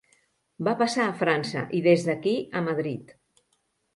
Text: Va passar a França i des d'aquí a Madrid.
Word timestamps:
Va 0.67 0.71
passar 0.79 1.03
a 1.09 1.17
França 1.19 1.61
i 1.79 1.83
des 1.87 2.07
d'aquí 2.09 2.35
a 2.61 2.65
Madrid. 2.69 3.13